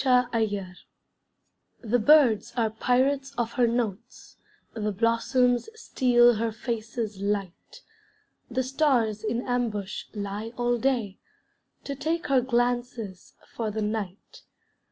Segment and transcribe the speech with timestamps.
[0.03, 0.65] JOY SUPREME
[1.83, 4.37] The birds are pirates of her notes,
[4.73, 7.83] The blossoms steal her face's light;
[8.49, 11.19] The stars in ambush lie all day,
[11.83, 14.41] To take her glances for the night.